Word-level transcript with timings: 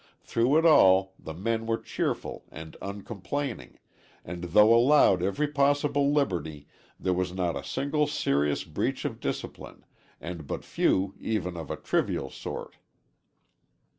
Through 0.23 0.57
it 0.57 0.65
all 0.65 1.13
the 1.19 1.35
men 1.35 1.67
were 1.67 1.77
cheerful 1.77 2.45
and 2.51 2.75
uncomplaining, 2.81 3.77
and 4.25 4.45
though 4.45 4.73
allowed 4.75 5.21
every 5.21 5.47
possible 5.47 6.11
liberty, 6.11 6.65
there 6.99 7.13
was 7.13 7.35
not 7.35 7.55
a 7.55 7.63
single 7.63 8.07
serious 8.07 8.63
breach 8.63 9.05
of 9.05 9.19
discipline, 9.19 9.85
and 10.19 10.47
but 10.47 10.63
few 10.65 11.13
even 11.19 11.55
of 11.55 11.69
a 11.69 11.77
trivial 11.77 12.31
sort. 12.31 12.77